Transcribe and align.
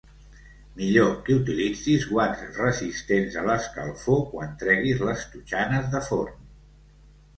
Millor 0.77 1.11
que 1.27 1.35
utilitzis 1.39 2.07
guants 2.13 2.41
resistents 2.61 3.37
a 3.41 3.45
l'escalfor 3.49 4.25
quan 4.33 4.57
treguis 4.65 5.05
les 5.11 5.27
totxanes 5.35 5.93
de 5.97 6.03
forn. 6.09 6.45